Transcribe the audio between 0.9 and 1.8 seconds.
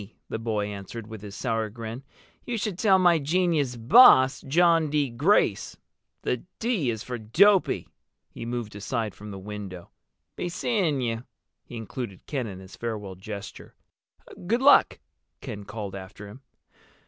with his sour